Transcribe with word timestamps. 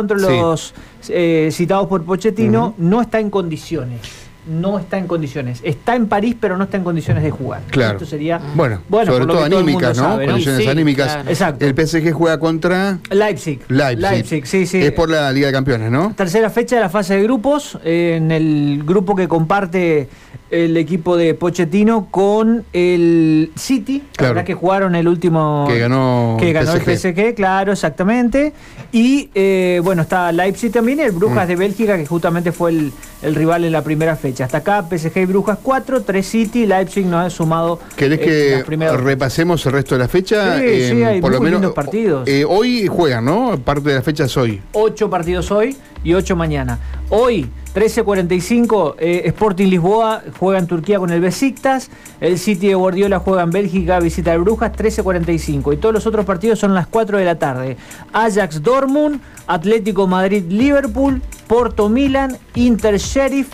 contra 0.00 0.16
los 0.16 0.74
eh, 1.08 1.48
citados 1.50 1.88
por 1.88 2.04
Pochettino, 2.04 2.72
no 2.78 3.00
está 3.00 3.18
en 3.18 3.30
condiciones. 3.30 4.00
No 4.46 4.78
está 4.78 4.96
en 4.96 5.08
condiciones. 5.08 5.58
Está 5.64 5.96
en 5.96 6.06
París, 6.06 6.36
pero 6.40 6.56
no 6.56 6.62
está 6.62 6.76
en 6.76 6.84
condiciones 6.84 7.24
de 7.24 7.32
jugar. 7.32 7.62
Claro. 7.68 7.94
Esto 7.94 8.06
sería. 8.06 8.40
Bueno, 8.54 8.80
Bueno, 8.88 9.10
sobre 9.10 9.26
todo 9.26 9.42
anímicas, 9.42 9.96
¿no? 9.96 10.04
sabe, 10.04 10.26
¿no? 10.26 10.32
Condiciones 10.34 10.62
Sí, 10.62 10.68
anímicas. 10.68 11.12
claro. 11.14 11.28
Exacto. 11.28 11.66
El 11.66 11.74
PSG 11.74 12.12
juega 12.12 12.38
contra 12.38 13.00
Leipzig. 13.10 13.60
Leipzig. 13.66 13.98
Leipzig, 14.08 14.46
sí, 14.46 14.66
sí. 14.66 14.78
Es 14.80 14.92
por 14.92 15.10
la 15.10 15.32
Liga 15.32 15.48
de 15.48 15.52
Campeones, 15.52 15.90
¿no? 15.90 16.12
Tercera 16.16 16.48
fecha 16.48 16.76
de 16.76 16.82
la 16.82 16.88
fase 16.90 17.16
de 17.16 17.24
grupos, 17.24 17.76
eh, 17.84 18.14
en 18.18 18.30
el 18.30 18.84
grupo 18.86 19.16
que 19.16 19.26
comparte 19.26 20.08
el 20.50 20.76
equipo 20.76 21.16
de 21.16 21.34
Pochettino 21.34 22.08
con 22.10 22.64
el 22.72 23.50
City, 23.56 23.98
la 23.98 24.12
Claro. 24.16 24.34
verdad 24.34 24.46
que 24.46 24.54
jugaron 24.54 24.94
el 24.94 25.06
último 25.06 25.66
Que 25.68 25.78
ganó 25.78 26.36
que 26.40 26.52
ganó 26.52 26.72
el 26.72 26.80
PSG. 26.80 27.34
Claro, 27.34 27.72
exactamente. 27.72 28.52
Y 28.92 29.28
eh, 29.34 29.80
bueno, 29.84 30.02
está 30.02 30.32
Leipzig 30.32 30.72
también, 30.72 31.00
y 31.00 31.02
el 31.02 31.12
Brujas 31.12 31.44
Mm. 31.44 31.48
de 31.48 31.56
Bélgica, 31.56 31.96
que 31.98 32.06
justamente 32.06 32.52
fue 32.52 32.70
el, 32.70 32.92
el 33.22 33.34
rival 33.34 33.64
en 33.64 33.72
la 33.72 33.82
primera 33.82 34.16
fecha. 34.16 34.44
Hasta 34.46 34.58
acá 34.58 34.82
PSG 34.88 35.18
y 35.18 35.26
Brujas 35.26 35.58
4, 35.62 36.02
3 36.02 36.26
City, 36.26 36.66
Leipzig 36.66 37.04
no 37.04 37.18
ha 37.18 37.28
sumado. 37.28 37.78
¿Querés 37.96 38.20
eh, 38.22 38.64
que 38.66 38.96
repasemos 38.96 39.64
el 39.66 39.72
resto 39.72 39.94
de 39.96 39.98
la 40.00 40.08
fecha? 40.08 40.58
Sí, 40.58 40.64
sí, 40.88 41.02
hay 41.02 41.20
muy 41.20 41.50
lindos 41.50 41.72
partidos. 41.74 42.26
eh, 42.26 42.44
hoy 42.48 42.86
juegan, 42.86 43.24
¿no? 43.26 43.58
Parte 43.62 43.90
de 43.90 43.96
la 43.96 44.02
fecha 44.02 44.24
es 44.24 44.36
hoy. 44.36 44.62
8 44.72 45.10
partidos 45.10 45.50
hoy 45.50 45.76
y 46.02 46.14
8 46.14 46.34
mañana. 46.36 46.78
Hoy, 47.10 47.48
13.45, 47.74 48.94
eh, 48.98 49.22
Sporting 49.26 49.68
Lisboa 49.68 50.22
juega 50.38 50.58
en 50.58 50.66
Turquía 50.66 50.98
con 50.98 51.10
el 51.10 51.20
Besiktas. 51.20 51.90
El 52.20 52.38
City 52.38 52.68
de 52.68 52.74
Guardiola 52.74 53.18
juega 53.18 53.42
en 53.42 53.50
Bélgica, 53.50 54.00
visita 54.00 54.32
al 54.32 54.40
Brujas, 54.40 54.72
13.45. 54.72 55.74
Y 55.74 55.76
todos 55.76 55.94
los 55.94 56.06
otros 56.06 56.24
partidos 56.24 56.58
son 56.58 56.74
las 56.74 56.86
4 56.86 57.18
de 57.18 57.24
la 57.24 57.38
tarde. 57.38 57.76
Ajax 58.12 58.62
Dortmund, 58.62 59.20
Atlético 59.46 60.06
Madrid 60.06 60.44
Liverpool, 60.48 61.22
Porto 61.46 61.88
Milan, 61.88 62.36
Inter 62.54 62.98
Sheriff. 62.98 63.48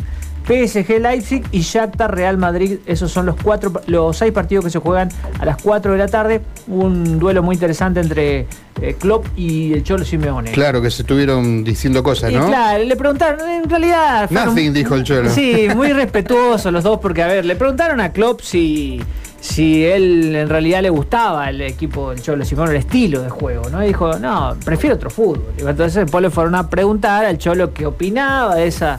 PSG 0.46 1.00
Leipzig 1.00 1.42
y 1.52 1.60
Shakhtar 1.60 2.14
Real 2.14 2.36
Madrid. 2.36 2.78
Esos 2.86 3.10
son 3.10 3.26
los 3.26 3.36
cuatro, 3.42 3.72
los 3.86 4.16
seis 4.16 4.32
partidos 4.32 4.64
que 4.64 4.70
se 4.70 4.78
juegan 4.78 5.08
a 5.38 5.44
las 5.44 5.60
4 5.62 5.92
de 5.92 5.98
la 5.98 6.08
tarde. 6.08 6.40
Un 6.68 7.18
duelo 7.18 7.42
muy 7.42 7.54
interesante 7.54 8.00
entre 8.00 8.46
eh, 8.80 8.96
Klopp 8.98 9.26
y 9.36 9.72
el 9.72 9.82
Cholo 9.82 10.04
Simeone. 10.04 10.52
Claro, 10.52 10.82
que 10.82 10.90
se 10.90 11.02
estuvieron 11.02 11.64
diciendo 11.64 12.02
cosas, 12.02 12.30
Y 12.30 12.34
¿no? 12.34 12.46
claro, 12.46 12.84
le 12.84 12.96
preguntaron, 12.96 13.48
en 13.48 13.68
realidad. 13.70 14.28
fueron- 14.28 14.48
Nothing, 14.54 14.72
dijo 14.74 14.94
el 14.94 15.04
Cholo. 15.04 15.30
Sí, 15.30 15.68
muy 15.74 15.92
respetuosos 15.94 16.72
los 16.72 16.84
dos, 16.84 16.98
porque 17.00 17.22
a 17.22 17.26
ver, 17.26 17.44
le 17.44 17.56
preguntaron 17.56 18.00
a 18.00 18.12
Klopp 18.12 18.40
si, 18.42 19.00
si 19.40 19.84
él 19.84 20.34
en 20.36 20.48
realidad 20.48 20.82
le 20.82 20.90
gustaba 20.90 21.48
el 21.48 21.60
equipo 21.62 22.10
del 22.10 22.20
Cholo 22.20 22.44
Simeone, 22.44 22.72
el 22.72 22.76
estilo 22.78 23.22
de 23.22 23.30
juego, 23.30 23.68
¿no? 23.70 23.82
Y 23.82 23.88
dijo, 23.88 24.18
no, 24.18 24.56
prefiero 24.64 24.96
otro 24.96 25.08
fútbol. 25.10 25.54
Y 25.58 25.62
entonces 25.62 25.94
después 25.94 26.20
le 26.22 26.30
fueron 26.30 26.54
a 26.54 26.68
preguntar 26.68 27.24
al 27.24 27.38
Cholo 27.38 27.72
qué 27.72 27.86
opinaba 27.86 28.56
de 28.56 28.66
esa 28.66 28.98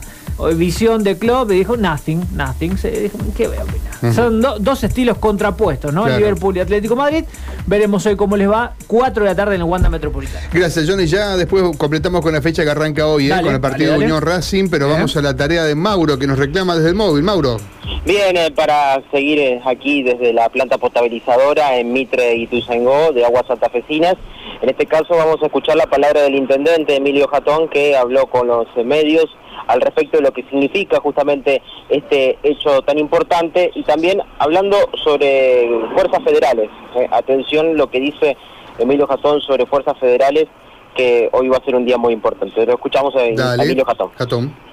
visión 0.54 1.02
de 1.02 1.18
Klopp 1.18 1.50
y 1.52 1.54
dijo, 1.56 1.76
nothing, 1.76 2.20
nothing. 2.34 2.76
Se 2.78 2.90
dijo, 2.90 3.18
¿qué 3.36 3.48
voy 3.48 3.56
a 3.56 3.62
opinar? 3.62 3.92
Ujú. 4.02 4.12
Son 4.12 4.40
do- 4.40 4.58
dos 4.58 4.84
estilos 4.84 5.18
contrapuestos, 5.18 5.92
¿no? 5.92 6.04
Claro. 6.04 6.18
Liverpool 6.18 6.56
y 6.56 6.60
Atlético 6.60 6.94
Madrid. 6.96 7.24
Veremos 7.66 8.04
hoy 8.06 8.16
cómo 8.16 8.36
les 8.36 8.48
va. 8.50 8.74
4 8.86 9.24
de 9.24 9.30
la 9.30 9.34
tarde 9.36 9.54
en 9.56 9.62
el 9.62 9.66
Wanda 9.66 9.88
Metropolitano. 9.88 10.46
Gracias, 10.52 10.88
Johnny. 10.88 11.06
Ya 11.06 11.36
después 11.36 11.76
completamos 11.76 12.20
con 12.20 12.32
la 12.34 12.42
fecha 12.42 12.62
que 12.64 12.70
arranca 12.70 13.06
hoy, 13.06 13.30
¿eh? 13.30 13.34
Con 13.42 13.54
el 13.54 13.60
partido 13.60 13.92
dale. 13.92 14.04
Unión 14.04 14.22
Racing, 14.22 14.68
pero 14.70 14.86
Eh. 14.88 14.92
vamos 14.92 15.16
a 15.16 15.22
la 15.22 15.34
tarea 15.34 15.64
de 15.64 15.74
Mauro, 15.74 16.18
que 16.18 16.26
nos 16.26 16.38
reclama 16.38 16.76
desde 16.76 16.90
el 16.90 16.94
móvil. 16.94 17.22
Mauro. 17.24 17.56
Bien, 18.04 18.36
eh, 18.36 18.52
para 18.54 19.02
seguir 19.10 19.38
eh, 19.38 19.60
aquí 19.64 20.02
desde 20.02 20.32
la 20.32 20.48
planta 20.48 20.78
potabilizadora 20.78 21.76
en 21.78 21.92
Mitre 21.92 22.36
y 22.36 22.46
Tuzangó 22.46 23.12
de 23.12 23.24
aguas 23.24 23.44
santafesinas. 23.48 24.14
En 24.62 24.68
este 24.70 24.86
caso 24.86 25.14
vamos 25.16 25.36
a 25.42 25.46
escuchar 25.46 25.76
la 25.76 25.86
palabra 25.86 26.22
del 26.22 26.34
intendente 26.34 26.96
Emilio 26.96 27.26
Jatón 27.28 27.68
que 27.68 27.96
habló 27.96 28.26
con 28.28 28.46
los 28.46 28.66
eh, 28.76 28.84
medios 28.84 29.24
al 29.66 29.80
respecto 29.80 30.18
de 30.18 30.22
lo 30.22 30.32
que 30.32 30.42
significa 30.44 31.00
justamente 31.00 31.62
este 31.88 32.38
hecho 32.42 32.82
tan 32.82 32.98
importante 32.98 33.70
y 33.74 33.82
también 33.82 34.22
hablando 34.38 34.76
sobre 35.02 35.68
fuerzas 35.94 36.22
federales. 36.24 36.70
Eh, 36.96 37.08
atención 37.10 37.76
lo 37.76 37.90
que 37.90 38.00
dice 38.00 38.36
Emilio 38.78 39.06
Jatón 39.06 39.40
sobre 39.40 39.66
fuerzas 39.66 39.98
federales 39.98 40.46
que 40.94 41.28
hoy 41.32 41.48
va 41.48 41.58
a 41.58 41.64
ser 41.64 41.74
un 41.76 41.84
día 41.84 41.98
muy 41.98 42.12
importante. 42.12 42.64
Lo 42.64 42.74
escuchamos 42.74 43.14
a 43.16 43.20
Dale. 43.20 43.62
Emilio 43.62 43.84
Jatón. 43.84 44.10
Jatón. 44.16 44.66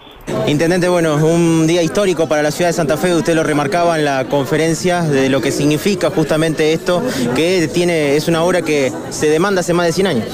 Intendente, 0.47 0.87
bueno, 0.87 1.17
es 1.17 1.23
un 1.23 1.67
día 1.67 1.81
histórico 1.83 2.27
para 2.27 2.41
la 2.41 2.51
ciudad 2.51 2.69
de 2.69 2.73
Santa 2.73 2.97
Fe, 2.97 3.13
usted 3.13 3.35
lo 3.35 3.43
remarcaba 3.43 3.97
en 3.97 4.05
la 4.05 4.25
conferencia 4.25 5.01
de 5.01 5.29
lo 5.29 5.41
que 5.41 5.51
significa 5.51 6.09
justamente 6.09 6.73
esto, 6.73 7.01
que 7.35 7.67
tiene, 7.67 8.15
es 8.15 8.27
una 8.27 8.43
obra 8.43 8.61
que 8.61 8.91
se 9.09 9.29
demanda 9.29 9.59
hace 9.61 9.73
más 9.73 9.85
de 9.85 9.91
100 9.91 10.07
años. 10.07 10.27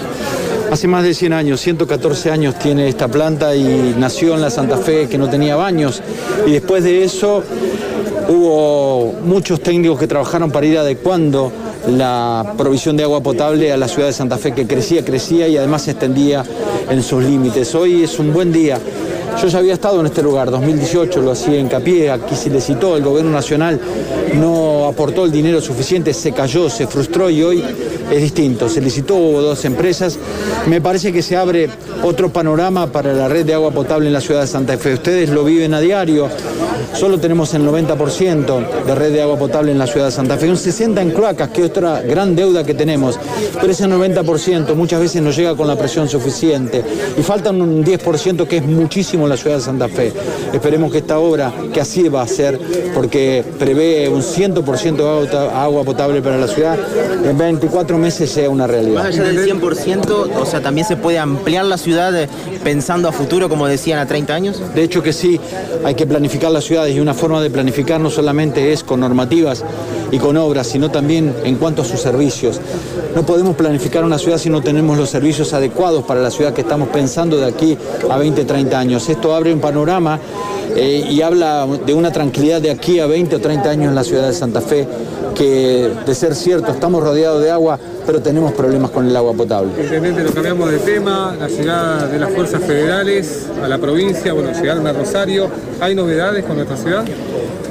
Hace 0.71 0.87
más 0.87 1.03
de 1.03 1.15
100 1.15 1.33
años, 1.33 1.61
114 1.61 2.29
años 2.29 2.59
tiene 2.59 2.87
esta 2.87 3.07
planta 3.07 3.55
y 3.55 3.95
nació 3.97 4.35
en 4.35 4.41
la 4.41 4.51
Santa 4.51 4.77
Fe 4.77 5.07
que 5.09 5.17
no 5.17 5.27
tenía 5.27 5.55
baños. 5.55 6.01
Y 6.45 6.51
después 6.51 6.83
de 6.83 7.03
eso 7.03 7.43
hubo 8.27 9.13
muchos 9.23 9.61
técnicos 9.61 9.99
que 9.99 10.05
trabajaron 10.05 10.51
para 10.51 10.67
ir 10.67 10.77
adecuando 10.77 11.51
la 11.87 12.53
provisión 12.55 12.95
de 12.97 13.03
agua 13.03 13.21
potable 13.21 13.71
a 13.71 13.77
la 13.77 13.87
ciudad 13.87 14.07
de 14.09 14.13
Santa 14.13 14.37
Fe 14.37 14.53
que 14.53 14.67
crecía, 14.67 15.03
crecía 15.03 15.47
y 15.47 15.57
además 15.57 15.81
se 15.81 15.91
extendía 15.91 16.43
en 16.87 17.01
sus 17.01 17.23
límites. 17.23 17.73
Hoy 17.73 18.03
es 18.03 18.19
un 18.19 18.31
buen 18.31 18.51
día. 18.51 18.77
Yo 19.41 19.47
ya 19.47 19.57
había 19.57 19.73
estado 19.73 19.99
en 20.01 20.05
este 20.05 20.21
lugar, 20.21 20.51
2018, 20.51 21.21
lo 21.21 21.31
hacía 21.31 21.57
hincapié, 21.57 22.11
aquí 22.11 22.35
se 22.35 22.49
le 22.49 22.61
citó, 22.61 22.95
el 22.95 23.03
gobierno 23.03 23.31
nacional 23.31 23.79
no 24.35 24.87
aportó 24.87 25.25
el 25.25 25.31
dinero 25.31 25.61
suficiente, 25.61 26.13
se 26.13 26.31
cayó, 26.31 26.69
se 26.69 26.87
frustró 26.87 27.29
y 27.29 27.43
hoy 27.43 27.63
es 28.11 28.21
distinto. 28.21 28.69
Se 28.69 28.81
licitó, 28.81 29.15
dos 29.15 29.63
empresas. 29.65 30.17
Me 30.67 30.81
parece 30.81 31.11
que 31.11 31.21
se 31.21 31.37
abre 31.37 31.69
otro 32.03 32.29
panorama 32.29 32.87
para 32.87 33.13
la 33.13 33.27
red 33.27 33.45
de 33.45 33.53
agua 33.53 33.71
potable 33.71 34.07
en 34.07 34.13
la 34.13 34.21
ciudad 34.21 34.41
de 34.41 34.47
Santa 34.47 34.77
Fe. 34.77 34.93
Ustedes 34.93 35.29
lo 35.29 35.43
viven 35.43 35.73
a 35.73 35.79
diario. 35.79 36.29
Solo 36.93 37.19
tenemos 37.19 37.53
el 37.53 37.63
90% 37.63 38.85
de 38.85 38.95
red 38.95 39.11
de 39.13 39.21
agua 39.21 39.37
potable 39.37 39.71
en 39.71 39.77
la 39.79 39.87
ciudad 39.87 40.07
de 40.07 40.11
Santa 40.11 40.37
Fe. 40.37 40.49
Un 40.49 40.55
60% 40.57 40.99
en 41.01 41.11
cloacas, 41.11 41.49
que 41.49 41.61
es 41.63 41.69
otra 41.69 42.01
gran 42.01 42.35
deuda 42.35 42.63
que 42.63 42.73
tenemos. 42.73 43.17
Pero 43.59 43.71
ese 43.71 43.85
90% 43.87 44.75
muchas 44.75 44.99
veces 45.01 45.21
no 45.21 45.31
llega 45.31 45.55
con 45.55 45.67
la 45.67 45.75
presión 45.75 46.07
suficiente. 46.09 46.83
Y 47.17 47.21
faltan 47.23 47.61
un 47.61 47.83
10% 47.83 48.47
que 48.47 48.57
es 48.57 48.63
muchísimo 48.65 49.23
en 49.25 49.29
la 49.29 49.37
ciudad 49.37 49.57
de 49.57 49.61
Santa 49.61 49.87
Fe. 49.87 50.11
Esperemos 50.53 50.91
que 50.91 50.99
esta 50.99 51.19
obra, 51.19 51.51
que 51.73 51.81
así 51.81 52.07
va 52.09 52.21
a 52.21 52.27
ser, 52.27 52.59
porque 52.93 53.43
prevé 53.57 54.09
un 54.09 54.21
100% 54.21 55.25
de 55.29 55.37
agua- 55.37 55.83
potable 55.83 56.21
para 56.21 56.37
la 56.37 56.47
ciudad, 56.47 56.77
en 57.23 57.37
24 57.37 57.97
meses 57.97 58.29
sea 58.29 58.49
una 58.49 58.63
Más 58.63 58.71
realidad. 58.71 59.05
allá 59.05 59.23
del 59.23 59.39
100%, 59.45 60.29
o 60.39 60.45
sea, 60.45 60.61
también 60.61 60.85
se 60.85 60.97
puede 60.97 61.17
ampliar 61.17 61.65
la 61.65 61.77
ciudad 61.77 62.15
eh, 62.21 62.27
pensando 62.63 63.07
a 63.07 63.11
futuro, 63.11 63.49
como 63.49 63.65
decían, 63.67 63.97
a 63.99 64.05
30 64.05 64.33
años. 64.35 64.61
De 64.75 64.83
hecho 64.83 65.01
que 65.01 65.13
sí, 65.13 65.39
hay 65.83 65.95
que 65.95 66.05
planificar 66.05 66.51
las 66.51 66.65
y 66.87 66.99
una 66.99 67.13
forma 67.13 67.41
de 67.41 67.49
planificar 67.49 67.99
no 67.99 68.09
solamente 68.09 68.71
es 68.71 68.83
con 68.83 68.99
normativas 69.01 69.65
y 70.11 70.17
con 70.17 70.37
obras, 70.37 70.67
sino 70.67 70.89
también 70.91 71.33
en 71.43 71.55
cuanto 71.55 71.81
a 71.81 71.85
sus 71.85 71.99
servicios. 71.99 72.59
No 73.15 73.25
podemos 73.25 73.55
planificar 73.55 74.03
una 74.03 74.17
ciudad 74.17 74.37
si 74.37 74.49
no 74.49 74.61
tenemos 74.61 74.97
los 74.97 75.09
servicios 75.09 75.53
adecuados 75.53 76.03
para 76.03 76.21
la 76.21 76.31
ciudad 76.31 76.53
que 76.53 76.61
estamos 76.61 76.89
pensando 76.89 77.37
de 77.37 77.45
aquí 77.45 77.77
a 78.09 78.17
20, 78.17 78.45
30 78.45 78.79
años. 78.79 79.09
Esto 79.09 79.35
abre 79.35 79.53
un 79.53 79.59
panorama 79.59 80.19
eh, 80.75 81.05
y 81.09 81.21
habla 81.21 81.67
de 81.85 81.93
una 81.93 82.11
tranquilidad 82.11 82.61
de 82.61 82.71
aquí 82.71 82.99
a 82.99 83.07
20 83.07 83.35
o 83.35 83.39
30 83.39 83.69
años 83.69 83.89
en 83.89 83.95
la 83.95 84.03
ciudad 84.03 84.27
de 84.27 84.33
Santa 84.33 84.61
Fe, 84.61 84.87
que 85.35 85.89
de 86.05 86.15
ser 86.15 86.35
cierto 86.35 86.71
estamos 86.71 87.03
rodeados 87.03 87.41
de 87.41 87.51
agua, 87.51 87.79
pero 88.05 88.21
tenemos 88.21 88.51
problemas 88.53 88.91
con 88.91 89.07
el 89.07 89.15
agua 89.15 89.33
potable. 89.33 89.71
Intendente, 89.81 90.23
lo 90.23 90.31
cambiamos 90.31 90.71
de 90.71 90.79
tema, 90.79 91.35
la 91.39 91.47
llegada 91.47 92.07
de 92.07 92.19
las 92.19 92.31
fuerzas 92.31 92.63
federales 92.63 93.47
a 93.63 93.67
la 93.67 93.77
provincia, 93.77 94.33
bueno, 94.33 94.51
llegaron 94.51 94.85
a 94.87 94.93
Rosario. 94.93 95.47
¿Hay 95.79 95.95
novedades 95.95 96.45
con 96.45 96.55
nuestra 96.55 96.77
ciudad? 96.77 97.05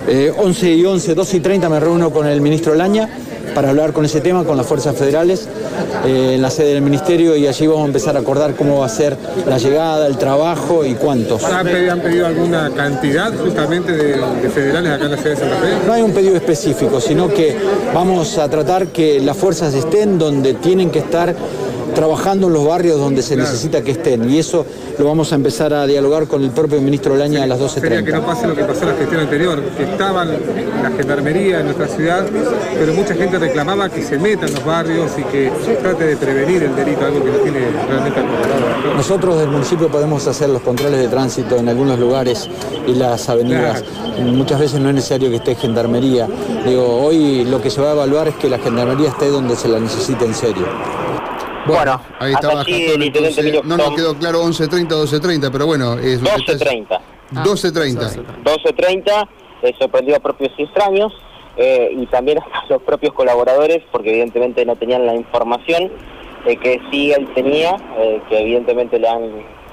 Eh, 0.06 0.32
11 0.36 0.74
y 0.74 0.84
11, 0.84 1.14
12 1.14 1.36
y 1.36 1.40
30 1.40 1.68
me 1.68 1.80
reúno 1.80 2.10
con 2.10 2.26
el 2.26 2.40
ministro 2.40 2.74
Laña 2.74 3.08
para 3.54 3.70
hablar 3.70 3.92
con 3.92 4.04
ese 4.04 4.20
tema, 4.20 4.44
con 4.44 4.56
las 4.56 4.66
fuerzas 4.66 4.96
federales, 4.96 5.48
eh, 6.04 6.34
en 6.34 6.42
la 6.42 6.50
sede 6.50 6.74
del 6.74 6.82
ministerio 6.82 7.36
y 7.36 7.46
allí 7.46 7.66
vamos 7.66 7.82
a 7.82 7.86
empezar 7.86 8.16
a 8.16 8.20
acordar 8.20 8.54
cómo 8.54 8.80
va 8.80 8.86
a 8.86 8.88
ser 8.88 9.16
la 9.46 9.58
llegada, 9.58 10.06
el 10.06 10.16
trabajo 10.18 10.84
y 10.84 10.94
cuántos. 10.94 11.44
¿Han 11.44 11.66
pedido, 11.66 11.92
han 11.92 12.00
pedido 12.00 12.26
alguna 12.26 12.70
cantidad 12.74 13.32
justamente 13.36 13.92
de, 13.92 14.16
de 14.42 14.50
federales 14.50 14.92
acá 14.92 15.04
en 15.04 15.10
la 15.10 15.16
ciudad 15.16 15.36
de 15.36 15.40
Santa 15.40 15.56
Fe? 15.56 15.86
No 15.86 15.92
hay 15.92 16.02
un 16.02 16.12
pedido 16.12 16.36
específico, 16.36 17.00
sino 17.00 17.28
que 17.28 17.56
vamos 17.94 18.38
a 18.38 18.48
tratar 18.48 18.88
que 18.88 19.20
las 19.20 19.36
fuerzas 19.36 19.74
estén 19.74 20.18
donde 20.18 20.54
tienen 20.54 20.90
que 20.90 21.00
estar 21.00 21.34
trabajando 21.94 22.46
en 22.46 22.52
los 22.52 22.64
barrios 22.64 22.98
donde 22.98 23.22
se 23.22 23.36
necesita 23.36 23.82
que 23.82 23.92
estén. 23.92 24.30
Y 24.30 24.38
eso 24.38 24.64
lo 24.98 25.04
vamos 25.04 25.32
a 25.32 25.34
empezar 25.34 25.74
a 25.74 25.86
dialogar 25.86 26.26
con 26.26 26.44
el 26.44 26.50
propio 26.50 26.80
ministro 26.80 27.16
Laña 27.16 27.42
a 27.42 27.46
las 27.46 27.58
Sería 27.72 28.04
que 28.04 28.12
12.30. 28.12 28.14
no 28.14 28.26
pase 28.26 28.46
lo 28.46 28.54
que 28.54 28.64
pasó 28.64 28.82
en 28.82 28.88
la 28.88 28.94
gestión 28.94 29.20
anterior, 29.20 29.62
que 29.76 29.82
estaban 29.84 30.28
la 30.82 30.90
gendarmería 30.96 31.60
en 31.60 31.64
nuestra 31.66 31.88
ciudad, 31.88 32.24
pero 32.78 32.94
mucha 32.94 33.14
gente 33.14 33.37
reclamaba 33.38 33.88
que 33.88 34.02
se 34.02 34.18
metan 34.18 34.52
los 34.52 34.64
barrios 34.64 35.12
y 35.18 35.22
que 35.24 35.50
trate 35.80 36.04
de 36.04 36.16
prevenir 36.16 36.62
el 36.62 36.74
delito, 36.74 37.04
algo 37.04 37.24
que 37.24 37.30
no 37.30 37.38
tiene 37.38 37.60
realmente 37.88 38.20
acostumbrado. 38.20 38.94
Nosotros 38.94 39.38
del 39.38 39.48
municipio 39.48 39.88
podemos 39.88 40.26
hacer 40.26 40.48
los 40.48 40.62
controles 40.62 41.00
de 41.00 41.08
tránsito 41.08 41.56
en 41.56 41.68
algunos 41.68 41.98
lugares 41.98 42.48
y 42.86 42.94
las 42.94 43.28
avenidas. 43.28 43.84
Muchas 44.18 44.60
veces 44.60 44.80
no 44.80 44.88
es 44.88 44.94
necesario 44.96 45.30
que 45.30 45.36
esté 45.36 45.54
gendarmería. 45.54 46.26
Digo, 46.66 47.04
hoy 47.04 47.44
lo 47.44 47.60
que 47.60 47.70
se 47.70 47.80
va 47.80 47.90
a 47.90 47.92
evaluar 47.92 48.28
es 48.28 48.34
que 48.36 48.48
la 48.48 48.58
gendarmería 48.58 49.08
esté 49.08 49.28
donde 49.28 49.56
se 49.56 49.68
la 49.68 49.78
necesita 49.78 50.24
en 50.24 50.34
serio. 50.34 50.66
Bueno, 51.66 52.00
ahí 52.18 52.32
el 52.94 53.02
intendente 53.02 53.40
Emilio 53.40 53.62
No 53.62 53.76
nos 53.76 53.94
quedó 53.94 54.14
claro 54.16 54.42
11.30, 54.42 54.88
12.30, 54.88 55.50
pero 55.52 55.66
bueno, 55.66 55.98
es 55.98 56.22
12.30. 56.22 56.98
12.30. 57.32 58.24
12.30, 58.42 59.28
eh, 59.62 59.74
sorprendió 59.78 60.16
a 60.16 60.20
propios 60.20 60.50
y 60.56 60.62
extraños 60.62 61.12
eh, 61.58 61.90
y 61.94 62.06
también 62.06 62.38
a 62.38 62.44
los 62.70 62.82
propios 62.82 63.12
colaboradores, 63.12 63.82
porque 63.92 64.10
evidentemente 64.10 64.64
no 64.64 64.76
tenían 64.76 65.04
la 65.04 65.14
información 65.14 65.92
eh, 66.46 66.56
que 66.56 66.80
sí 66.90 67.12
él 67.12 67.28
tenía, 67.34 67.76
eh, 67.98 68.20
que 68.28 68.38
evidentemente 68.40 68.98
le 68.98 69.08
han, 69.08 69.22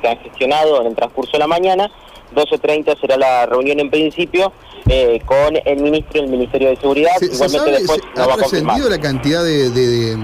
que 0.01 0.07
han 0.09 0.17
gestionado 0.19 0.81
en 0.81 0.87
el 0.87 0.95
transcurso 0.95 1.31
de 1.33 1.39
la 1.39 1.47
mañana. 1.47 1.89
12.30 2.35 2.99
será 2.99 3.17
la 3.17 3.45
reunión 3.45 3.79
en 3.79 3.89
principio 3.89 4.51
eh, 4.89 5.21
con 5.25 5.55
el 5.63 5.81
ministro 5.81 6.21
del 6.21 6.29
Ministerio 6.31 6.69
de 6.69 6.75
Seguridad. 6.75 7.11
¿Se, 7.19 7.27
se 7.27 7.33
Igualmente 7.35 7.57
sabe, 7.59 7.71
después 7.77 8.01
se- 8.01 8.19
va 8.19 8.25
¿Ha 8.25 8.33
a 8.35 8.37
confirmar. 8.37 8.75
trascendido 8.75 8.89
la 8.89 8.99
cantidad 8.99 9.43
de, 9.43 9.69
de, 9.69 9.87
de- 9.87 10.17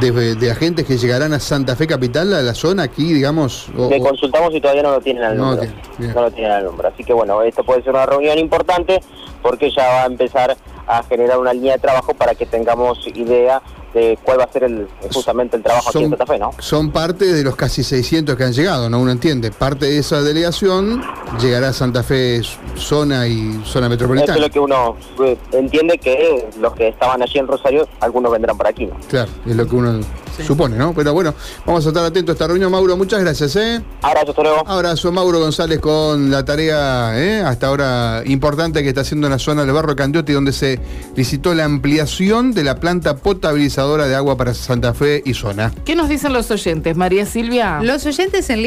de- 0.00 0.34
de 0.34 0.50
agentes 0.50 0.84
que 0.86 0.96
llegarán 0.98 1.32
a 1.32 1.40
Santa 1.40 1.74
Fe 1.76 1.86
Capital, 1.86 2.32
a 2.34 2.42
la 2.42 2.54
zona 2.54 2.84
aquí, 2.84 3.12
digamos? 3.12 3.68
o- 3.76 3.88
Le 3.90 4.00
consultamos 4.00 4.54
y 4.54 4.60
todavía 4.60 4.82
no 4.82 4.90
lo 4.92 5.00
tienen 5.00 5.22
al 5.24 5.36
No 5.36 5.54
número. 5.54 5.72
No 5.98 6.22
lo 6.22 6.30
tienen 6.30 6.52
al 6.52 6.64
número. 6.64 6.88
Así 6.88 7.04
que 7.04 7.12
bueno, 7.12 7.42
esto 7.42 7.64
puede 7.64 7.82
ser 7.82 7.90
una 7.92 8.06
reunión 8.06 8.38
importante 8.38 9.00
porque 9.42 9.70
ya 9.70 9.86
va 9.86 10.02
a 10.02 10.06
empezar 10.06 10.56
a 10.86 11.02
generar 11.04 11.38
una 11.38 11.52
línea 11.52 11.74
de 11.74 11.78
trabajo 11.80 12.14
para 12.14 12.34
que 12.34 12.46
tengamos 12.46 13.06
idea 13.14 13.60
de 13.96 14.18
cuál 14.22 14.38
va 14.38 14.44
a 14.44 14.52
ser 14.52 14.64
el, 14.64 14.86
justamente 15.10 15.56
el 15.56 15.62
trabajo 15.62 15.88
aquí 15.88 16.02
en 16.02 16.10
Santa 16.10 16.26
Fe, 16.26 16.38
¿no? 16.38 16.50
son 16.58 16.90
parte 16.90 17.32
de 17.32 17.42
los 17.42 17.56
casi 17.56 17.82
600 17.82 18.36
que 18.36 18.44
han 18.44 18.52
llegado, 18.52 18.90
¿no? 18.90 19.00
Uno 19.00 19.10
entiende. 19.10 19.50
Parte 19.50 19.86
de 19.86 19.98
esa 19.98 20.20
delegación 20.22 21.02
llegará 21.40 21.68
a 21.68 21.72
Santa 21.72 22.02
Fe 22.02 22.42
zona 22.76 23.26
y 23.26 23.60
zona 23.64 23.86
Eso 23.86 23.90
metropolitana. 23.90 24.34
es 24.34 24.40
lo 24.40 24.50
que 24.50 24.60
uno 24.60 24.96
eh, 25.24 25.36
entiende 25.52 25.96
que 25.96 26.46
los 26.60 26.74
que 26.74 26.88
estaban 26.88 27.22
allí 27.22 27.38
en 27.38 27.46
Rosario, 27.46 27.88
algunos 28.00 28.30
vendrán 28.32 28.56
por 28.56 28.66
aquí, 28.66 28.84
¿no? 28.86 28.96
Claro, 29.08 29.30
es 29.46 29.56
lo 29.56 29.66
que 29.66 29.74
uno 29.74 30.00
supone, 30.44 30.76
¿no? 30.76 30.92
Pero 30.94 31.12
bueno, 31.12 31.34
vamos 31.64 31.84
a 31.86 31.88
estar 31.88 32.04
atentos 32.04 32.32
a 32.32 32.34
esta 32.34 32.46
reunión, 32.46 32.70
Mauro. 32.70 32.96
Muchas 32.96 33.20
gracias, 33.20 33.56
¿eh? 33.56 33.82
Abrazo, 34.02 34.30
hasta 34.30 34.42
luego. 34.42 34.68
Abrazo, 34.68 35.12
Mauro 35.12 35.40
González, 35.40 35.80
con 35.80 36.30
la 36.30 36.44
tarea 36.44 37.12
¿eh? 37.14 37.42
hasta 37.42 37.68
ahora 37.68 38.22
importante 38.26 38.82
que 38.82 38.88
está 38.88 39.02
haciendo 39.02 39.26
en 39.26 39.32
la 39.32 39.38
zona 39.38 39.64
del 39.64 39.72
barrio 39.72 39.96
Candioti, 39.96 40.32
donde 40.32 40.52
se 40.52 40.80
licitó 41.14 41.54
la 41.54 41.64
ampliación 41.64 42.52
de 42.52 42.64
la 42.64 42.80
planta 42.80 43.16
potabilizadora 43.16 44.06
de 44.06 44.14
agua 44.14 44.36
para 44.36 44.54
Santa 44.54 44.94
Fe 44.94 45.22
y 45.24 45.34
zona. 45.34 45.72
¿Qué 45.84 45.94
nos 45.94 46.08
dicen 46.08 46.32
los 46.32 46.50
oyentes, 46.50 46.96
María 46.96 47.26
Silvia? 47.26 47.80
Los 47.82 48.06
oyentes 48.06 48.50
en 48.50 48.62